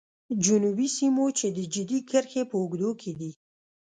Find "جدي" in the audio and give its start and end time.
1.73-1.99